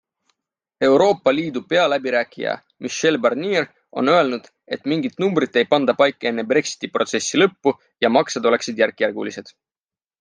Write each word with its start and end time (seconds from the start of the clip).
Euroopa 0.85 1.33
Liidu 1.35 1.61
pealäbirääkija 1.73 2.55
Michel 2.85 3.17
Barnier 3.25 3.67
on 4.01 4.09
öelnud, 4.15 4.47
et 4.77 4.85
mingit 4.93 5.13
numbrit 5.25 5.61
ei 5.63 5.69
panda 5.75 5.95
paika 6.01 6.29
enne 6.31 6.47
Brexiti-protsessi 6.55 7.43
lõppu 7.45 7.75
ja 8.07 8.15
maksed 8.19 8.51
oleksid 8.53 8.83
järkjärgulised. 8.85 9.55